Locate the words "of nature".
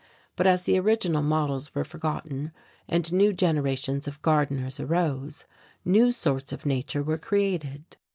6.51-7.03